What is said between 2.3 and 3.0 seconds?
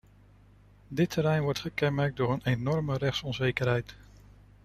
een enorme